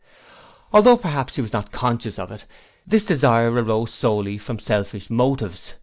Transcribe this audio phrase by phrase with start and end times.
[0.73, 2.47] Although perhaps he was not conscious of it,
[2.87, 5.75] this desire arose solely from selfish motives.